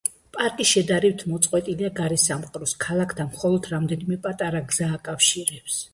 [0.35, 5.79] პარკი შედარებით მოწყვეტილია გარესამყაროს, ქალაქთან მხოლოდ რამდენიმე პატარა გზა აკავშირებს.